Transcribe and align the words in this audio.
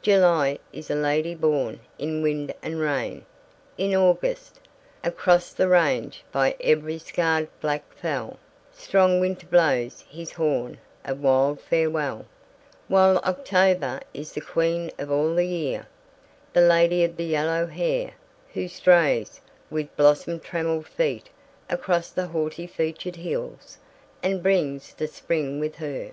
July 0.00 0.58
is 0.72 0.88
a 0.90 0.94
'lady, 0.94 1.34
born 1.34 1.78
in 1.98 2.22
wind 2.22 2.54
and 2.62 2.80
rain'; 2.80 3.26
in 3.76 3.94
August 3.94 4.58
Across 5.04 5.52
the 5.52 5.68
range, 5.68 6.24
by 6.32 6.56
every 6.62 6.98
scarred 6.98 7.46
black 7.60 7.92
fell, 7.92 8.38
Strong 8.72 9.20
Winter 9.20 9.46
blows 9.46 10.02
his 10.08 10.32
horn 10.32 10.78
of 11.04 11.20
wild 11.20 11.60
farewell; 11.60 12.24
while 12.88 13.18
October 13.18 14.00
is 14.14 14.32
'the 14.32 14.40
queen 14.40 14.90
of 14.98 15.10
all 15.12 15.34
the 15.34 15.44
year,' 15.44 15.86
the 16.54 16.62
'lady 16.62 17.04
of 17.04 17.18
the 17.18 17.26
yellow 17.26 17.66
hair,' 17.66 18.12
who 18.54 18.68
strays 18.68 19.42
'with 19.68 19.94
blossom 19.94 20.40
trammelled 20.40 20.86
feet' 20.86 21.28
across 21.68 22.08
the 22.08 22.28
'haughty 22.28 22.66
featured 22.66 23.16
hills,' 23.16 23.76
and 24.22 24.42
brings 24.42 24.94
the 24.94 25.06
Spring 25.06 25.60
with 25.60 25.74
her. 25.76 26.12